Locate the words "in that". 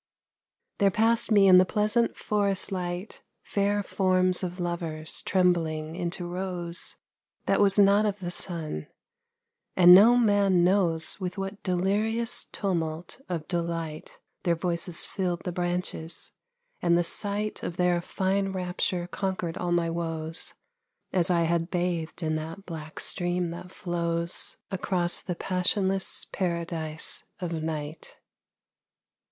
22.23-22.65